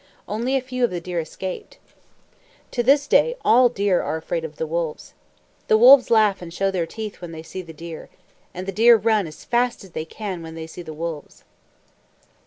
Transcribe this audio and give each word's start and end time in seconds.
Only 0.27 0.55
a 0.57 0.61
few 0.63 0.83
of 0.83 0.89
the 0.89 0.99
deer 0.99 1.19
escaped. 1.19 1.77
To 2.71 2.81
this 2.81 3.05
day, 3.05 3.35
all 3.45 3.69
deer 3.69 4.01
are 4.01 4.17
afraid 4.17 4.43
of 4.43 4.59
wolves. 4.59 5.13
The 5.67 5.77
wolves 5.77 6.09
laugh 6.09 6.41
and 6.41 6.51
show 6.51 6.71
their 6.71 6.87
teeth 6.87 7.21
when 7.21 7.33
they 7.33 7.43
see 7.43 7.61
the 7.61 7.71
deer. 7.71 8.09
And 8.51 8.65
deer 8.73 8.95
run 8.97 9.27
as 9.27 9.45
fast 9.45 9.83
as 9.83 9.91
they 9.91 10.05
can 10.05 10.41
when 10.41 10.55
they 10.55 10.65
see 10.65 10.81
the 10.81 10.91
wolves. 10.91 11.43